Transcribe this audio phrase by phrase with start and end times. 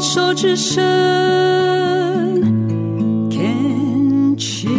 [0.00, 0.82] 手之声
[3.30, 4.70] ，Can cheers。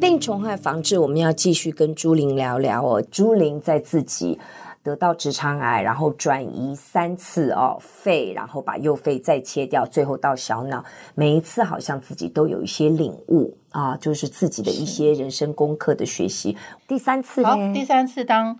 [0.00, 3.04] 病虫害防治，我们要继续跟朱玲聊聊哦。
[3.10, 4.38] 朱玲在自己
[4.82, 10.82] 得到直肠癌，然后转移三次哦，肺，然后把右肺再切掉，最后到小脑，
[11.14, 16.56] 每一次好像自己都有一些领悟啊，就是自己的一些人生功课的学习。
[16.88, 18.58] 第三次，好，第三次当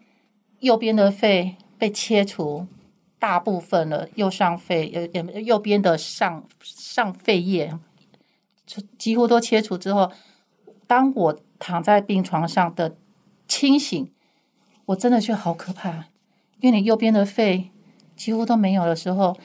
[0.61, 2.66] 右边的肺被切除
[3.23, 7.73] 大部分的，右上肺右右边的上上肺叶
[8.98, 10.11] 几乎都切除之后，
[10.89, 12.97] 当我躺在病床上的
[13.47, 14.11] 清醒，
[14.87, 16.07] 我真的觉得好可怕。
[16.59, 17.71] 因为你右边的肺
[18.17, 19.37] 几乎都没有的时候，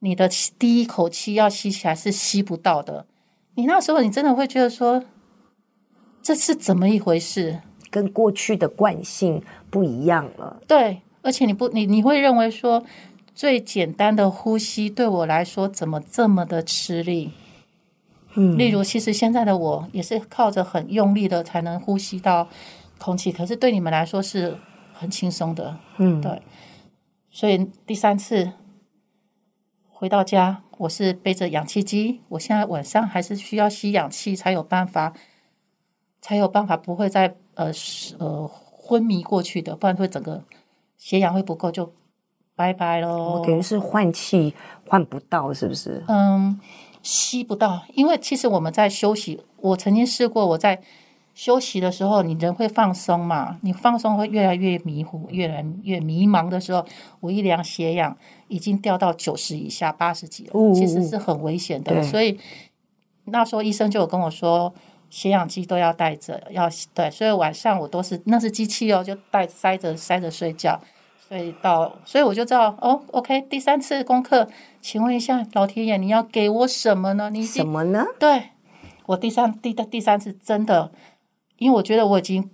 [0.00, 0.28] 你的
[0.58, 3.06] 第一口气要吸起来是吸不到的。
[3.54, 5.02] 你那时候你真的会觉得说，
[6.20, 7.62] 这是怎么一回事？
[7.90, 10.60] 跟过去的惯性不一样了。
[10.68, 12.84] 对，而且你不你你会认为说，
[13.34, 17.32] 最简单的呼吸对我来说怎么这么的吃力？
[18.34, 22.48] 嗯，例如其实现在的我也是靠着很用力的才能呼吸到
[22.98, 24.56] 空气，可是对你们来说是
[24.92, 25.76] 很轻松的。
[25.98, 26.42] 嗯，对。
[27.30, 28.52] 所以第三次
[29.88, 32.20] 回到家，我是背着氧气机。
[32.28, 35.12] 我现在晚上还是需要吸氧气，才有办法，
[36.20, 37.72] 才有办法不会再呃
[38.18, 40.44] 呃昏迷过去的，不然会整个
[40.96, 41.92] 血氧会不够，就
[42.56, 43.42] 拜拜喽。
[43.44, 44.54] 等于是换气
[44.88, 46.02] 换不到，是不是？
[46.08, 46.60] 嗯，
[47.02, 49.42] 吸不到，因为其实我们在休息。
[49.58, 50.80] 我曾经试过，我在。
[51.36, 53.58] 休息的时候，你人会放松嘛？
[53.62, 56.86] 你放松会越来越迷糊，越来越迷茫的时候，
[57.18, 58.16] 我一量血氧
[58.46, 62.00] 已经掉到九十以下，八十几了，哦，其实是很危险的。
[62.04, 62.38] 所以
[63.24, 64.72] 那时候医生就有跟我说，
[65.10, 67.10] 血氧机都要带着，要对。
[67.10, 70.80] 所以晚上我都是那是机器哦，就带塞着塞着睡觉。
[71.26, 74.48] 所以到，所以我就知道哦，OK，第三次功课，
[74.80, 77.30] 请问一下老天爷，你要给我什么呢？
[77.30, 78.04] 你什么呢？
[78.20, 78.50] 对，
[79.06, 80.92] 我第三第第三次真的。
[81.56, 82.50] 因为我觉得我已经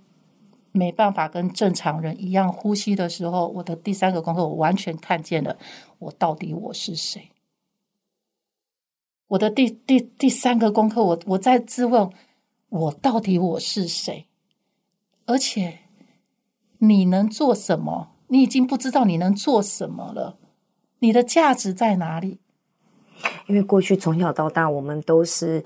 [0.71, 5.57] 没办法跟正常人一样呼吸的时候，我的第三个功课，我完全看见了
[5.99, 7.31] 我到底我是谁。
[9.27, 12.09] 我的第第第三个功课，我我在质问
[12.69, 14.27] 我到底我是谁，
[15.25, 15.79] 而且
[16.77, 18.10] 你能做什么？
[18.31, 20.37] 你已经不知道你能做什么了，
[20.99, 22.39] 你的价值在哪里？
[23.47, 25.63] 因为过去从小到大，我们都是。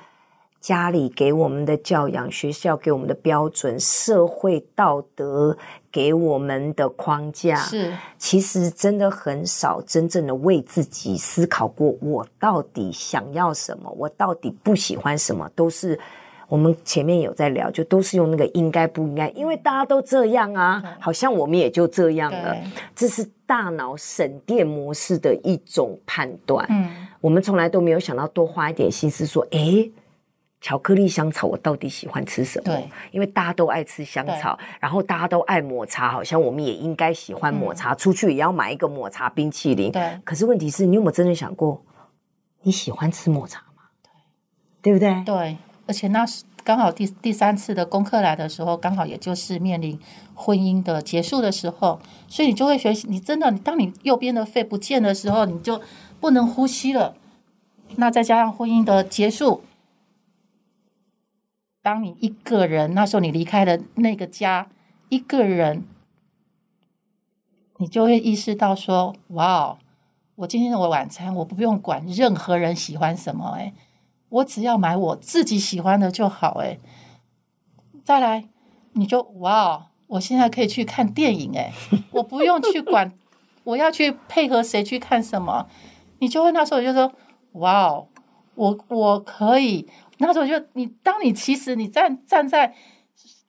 [0.62, 5.56] 家里给我们的教养，学校给我们的标准，社会道德
[5.92, 16.00] 给我们的框架，是其实真的很少真正的为自己思考过，我到底想要什么，我到底不喜欢什么，都是
[16.48, 22.56] 我们前面有在聊，就都是用那个应该不应该，因为大家都这样啊，好像我们也就这样了，
[22.96, 26.66] 这是大脑省电模式的一种判断。
[26.70, 29.92] 嗯，我们从来都没有想到多花一点心思说，诶。
[30.62, 32.64] 巧克力香草，我到底喜欢吃什么？
[32.66, 39.92] 对，因为大家都爱吃香草，然后大家都爱抹茶，好像我们也应该喜欢抹茶，嗯、出去也要买一个抹茶冰淇淋。
[39.92, 41.84] 对，可是问题是你有没有真的想过，
[42.64, 43.84] 你喜欢吃抹茶吗？
[44.82, 45.24] 对，对不对？
[45.24, 45.58] 对，
[45.88, 50.00] 而且那是刚好第第三次的功课来的时候，刚好也就是面临
[50.34, 55.82] 婚姻的结束的时候，所以你就会学习，你真的，当你右边的肺不见的时候，你就
[56.20, 57.16] 不能呼吸了。
[57.98, 59.62] 那再加上婚姻的结束。
[61.82, 64.68] 当你一个人，那时候你离开了那个家，
[65.10, 65.84] 一个人，
[67.78, 69.78] 你就会意识到说：“哇哦，
[70.34, 73.72] 我今天的晚餐，我不用管任何人喜欢什么，哎，
[74.30, 76.80] 我只要买我自己喜欢的就好，哎。
[78.04, 78.50] 再来，
[78.94, 81.74] 你就哇，我现在可以去看电影，哎，
[82.12, 83.12] 我不用去管
[83.64, 85.68] 我要去配合谁去看什么，
[86.20, 87.12] 你就会那时候就说：
[87.54, 88.04] 哇，
[88.56, 92.74] 我我可以。”那时候就你，当你其实你站站在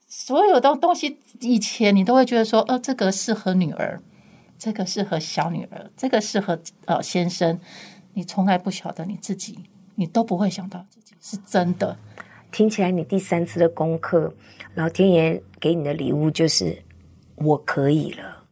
[0.08, 4.02] 所有的东西以前，你都会觉得说，呃，这个适合女儿，
[4.58, 7.60] 这个适合小女儿，这个适合呃先生。
[8.14, 9.58] 你从来不晓得你自己，
[9.96, 11.96] 你都不会想到自己是真的。
[12.52, 14.32] 听起来你第三次的功课，
[14.74, 16.80] 老天爷给你的礼物就是
[17.34, 18.44] 我可以了，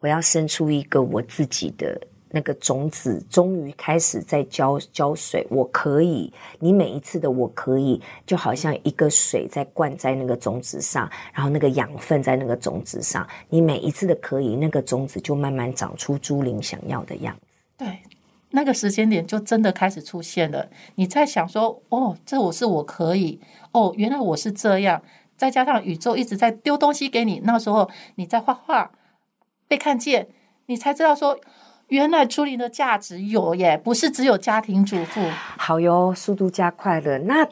[0.00, 2.00] 我要生出一个我自己的。
[2.32, 6.32] 那个种子终于开始在浇浇水，我可以。
[6.60, 13.26] 你每一次的我可以，就好像一个水在灌在那个种子上，然后那个养分在那个种子上。
[13.48, 17.60] 你每一次的可以，那个种子就慢慢长出朱玲想要的样子。
[17.76, 17.98] 对，
[18.50, 20.68] 那个时间点就真的开始出现了。
[20.96, 23.40] 你在想说，哦，这我是我可以，
[23.72, 25.02] 哦，原来我是这样。
[25.36, 28.90] 再加上宇宙一直在丢东西给你，那时候你在画画
[29.66, 30.28] 被看见，
[30.66, 31.38] 你才知道说。
[31.88, 35.20] 原来朱玲的价值有耶，不是只有家庭主妇。
[35.58, 37.48] 好哟，速度加快了，那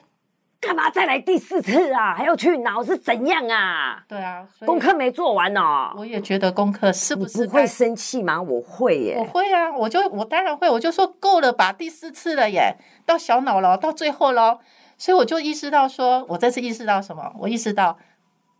[0.68, 2.14] 干嘛再来第四次啊？
[2.14, 4.04] 还要去脑是怎样啊？
[4.06, 5.94] 对啊，功课没做完哦。
[5.96, 8.42] 我也觉得功课是不是不会生气吗？
[8.42, 12.76] 我会耶，我会啊，我就我当然会，我就说够了吧，第四次了耶，
[13.06, 14.58] 到小脑了，到最后喽。
[14.98, 17.32] 所以我就意识到说，我这次意识到什么？
[17.38, 17.96] 我意识到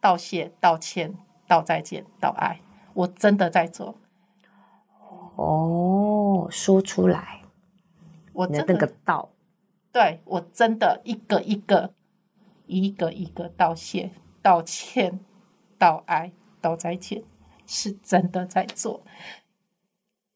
[0.00, 1.14] 道谢、道歉、
[1.46, 2.60] 道再见、道爱，
[2.94, 3.96] 我真的在做。
[5.36, 7.42] 哦，说出来，
[8.32, 9.28] 我真的那个道，
[9.92, 11.90] 对，我真的一个一个、
[12.68, 15.18] 一个一个道谢、道歉、
[15.76, 16.30] 道爱、
[16.60, 17.24] 道再见，
[17.66, 19.02] 是真的在做。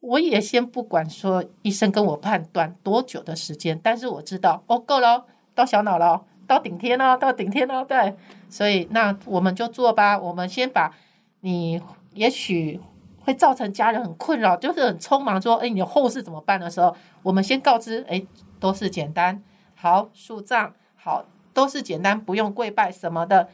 [0.01, 5.27] 我也先不管说医生跟我判断多久的时间，但是我知道哦，够了。
[5.55, 8.17] 到小脑了，到顶天了，到顶天了，对，
[8.49, 10.19] 所以那我们就做吧。
[10.19, 10.97] 我们先把
[11.41, 11.79] 你
[12.15, 12.81] 也许
[13.21, 18.27] 会造成家人很困扰，就是很匆忙说，哎，你的后事怎么办的时候，我们先告知，哎，
[18.59, 19.45] 都是简单，
[19.75, 23.49] 好，树葬，好，都是简单，不用跪拜什么的，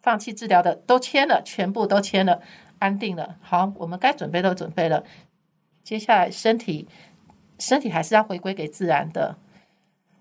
[0.00, 2.40] 放弃治疗的都签了，全部都签了，
[2.78, 3.36] 安定了。
[3.40, 5.04] 好，我们该准备都准备了，
[5.82, 6.88] 接下来身体
[7.58, 9.36] 身体还是要回归给自然的。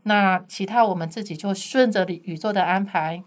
[0.03, 3.23] 那其他我们自己就顺着宇宙的安排，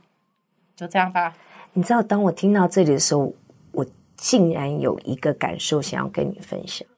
[0.74, 1.36] 就这样吧。
[1.74, 3.34] 你知道，当我听到这里的时候，
[3.72, 3.86] 我
[4.16, 6.88] 竟然有一个感受想要跟你分享。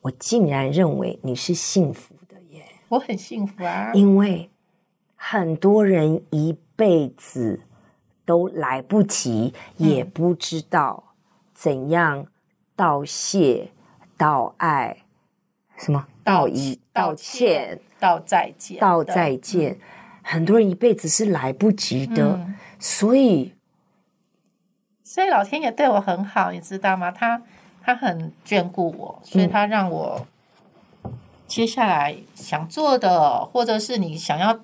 [0.00, 2.64] 我竟然认为你是幸福的耶！
[2.88, 4.50] 我很幸福啊，因为
[5.24, 7.60] 很多人一辈子
[8.24, 11.14] 都来不及，也不知道
[11.54, 12.26] 怎样
[12.74, 13.70] 道谢、
[14.16, 15.04] 道爱，
[15.76, 17.80] 什么道一、道歉。
[18.00, 19.74] 道再见，道再见。
[19.74, 19.80] 嗯、
[20.24, 23.54] 很多人一辈子是来不及的，嗯、所以，
[25.04, 27.12] 所以老天爷对我很好，你知道吗？
[27.12, 27.40] 他
[27.80, 30.26] 他很眷顾我，所以他让我
[31.46, 34.58] 接下来想做的，嗯、或者是你想要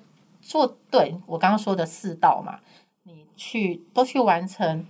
[0.49, 2.59] 做，对我刚刚说的四道嘛，
[3.03, 4.83] 你去都去完成。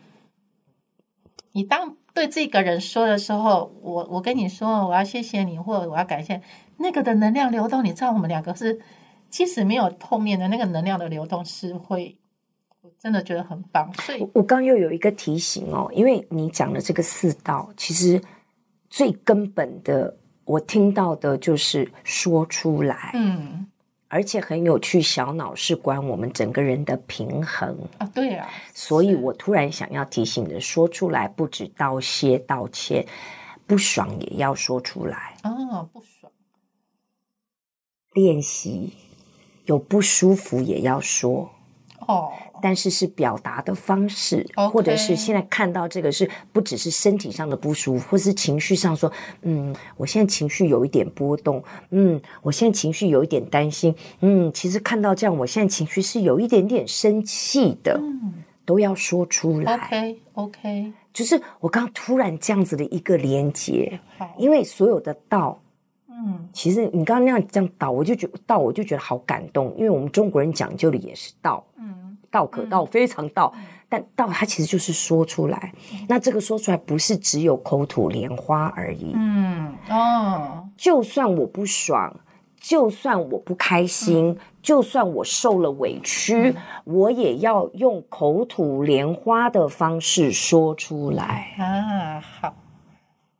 [1.51, 6.41] 你当对这个人说的时候，我我跟你说，我要谢谢你，或者我要感谢。
[6.77, 8.79] 那个的能量流动，你知道，我们两个是
[9.29, 12.17] 即使没有碰面的那个能量的流动是会，
[12.81, 13.91] 我真的觉得很棒。
[13.95, 18.21] 所以，我刚又有一个提醒哦，因为你讲的这个四道，其实
[18.89, 20.15] 最根本的，
[20.45, 23.11] 我听到的就是说出来。
[23.13, 23.67] 嗯，
[24.09, 28.09] 而且很有趣，小脑是管我们整个人的平衡啊。
[28.13, 33.05] 对啊，所以我突然想要提醒的，说出来不止道谢道歉，
[33.67, 35.37] 不爽也要说出来。
[35.43, 36.31] 啊，不爽。
[38.13, 38.91] 练习
[39.65, 41.51] 有不舒服也要说
[42.09, 49.11] 哦，但是是表达的方式.或者是现在看到这个是不只是身体上的不舒服，或是情绪上说，
[49.43, 59.75] 嗯，我现在情绪有一点波动，嗯，我现在情绪有一点担心，嗯，其实看到这样，我现在情绪是有一点点生气的，嗯，都要说出来。
[59.75, 65.61] OK OK，就是我刚刚突然这样子的一个连接，好，因为所有的道。
[66.21, 71.95] 嗯，其实你刚刚那样这样道，我就觉道，我就觉得好感动，因为我们中国人讲究的也是道，嗯，
[72.31, 82.15] 道可道，非常道，嗯、但道它其实就是说出来，嗯、那这个说出来不是只有口吐莲花而已，嗯，哦，就算我不爽，
[82.59, 91.55] 就算我不开心，嗯、就算我受了委屈，嗯、我也要用口吐莲花的方式说出来。
[91.57, 92.53] 啊，好。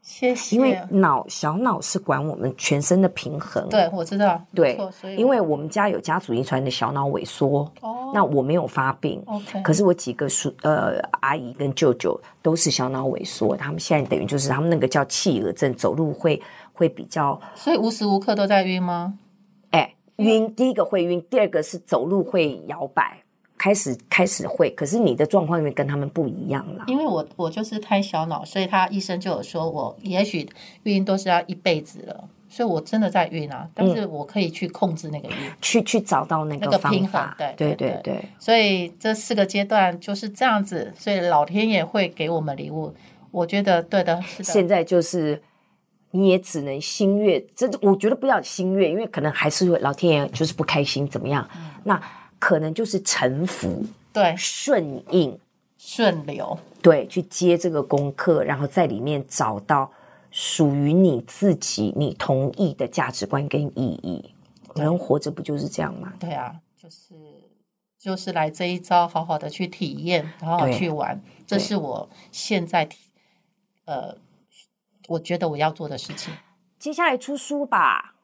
[0.09, 0.55] 谢谢。
[0.55, 3.69] 因为脑小脑是管我们全身的平衡。
[3.69, 4.41] 对，我知道。
[4.55, 4.75] 对，
[5.15, 7.71] 因为我们家有家族遗传的小脑萎缩。
[7.81, 8.11] 哦。
[8.11, 9.21] 那我没有发病。
[9.27, 9.61] OK。
[9.61, 16.41] 可是我几个叔呃阿姨跟舅舅都是小脑萎缩，他们现在等于就是他们那个叫气儿症，走路会
[16.73, 17.39] 会比较。
[17.53, 19.13] 所以无时无刻都在晕吗？
[19.69, 20.51] 哎，晕。
[20.55, 23.21] 第一个会晕，第二个是走路会摇摆。
[23.59, 26.85] 开始开始会，可是你的状况因为跟他们不一样了。
[26.87, 30.49] 因为我我就是开小脑，所以他医生就有说我也许
[30.83, 37.21] 晕都是要一辈子了，所以我真的在晕啊，但是我可以去控制那个晕，嗯、去去找到那个那个平衡。
[37.37, 42.95] 对对对对，对，所以这四个阶段就是这样子，所以老天爷会给我们礼物。
[43.29, 44.43] 我觉得对的，是的。
[44.45, 45.41] 现在就是
[46.11, 51.45] 你也只能心悦，这我觉得不要心悦，因为可能还是会老天爷就是不开心，怎么样？
[51.53, 52.01] 嗯、那。
[52.39, 55.38] 可能就是臣服，对，顺应、
[55.77, 59.91] 顺流，对，去接这个功课，然后在里面找到
[60.31, 64.34] 属于你自己、你同意的价值观跟意义。
[64.75, 66.13] 人活着不就是这样吗？
[66.19, 67.13] 对啊，就是
[67.98, 72.88] 就是来这一招，好好的去体验，好好去玩，对这是我现在，
[73.86, 74.15] 呃，
[75.08, 76.34] 我觉得我要做的事情。
[76.77, 78.15] 接下来出书吧。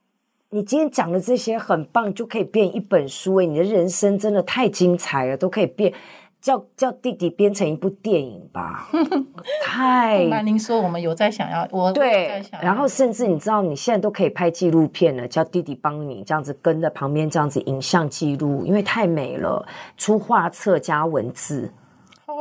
[0.51, 3.45] 你今天讲的这些很棒，就可以变一本书哎！
[3.45, 5.91] 你的人生真的太精彩了，都可以变，
[6.39, 8.87] 叫叫弟弟编成一部电影吧。
[9.61, 21.73] 太，那您说我们有在想要我对，然后甚至你知道你现在都可以拍纪录片了，叫弟弟帮你这样子跟在旁边这样子影像记录，因为太美了，出画册加文字，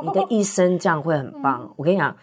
[0.02, 1.62] 你的 一生这样会很棒。
[1.62, 2.14] 嗯、我跟你讲。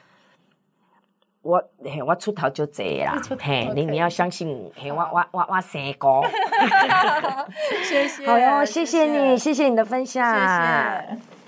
[1.42, 6.22] 我嘿，我出头就这啦，嘿，你你要相信，嘿，我我我我三哥，
[7.84, 11.41] 谢谢，好哟，谢谢你，谢谢你的分享，谢谢。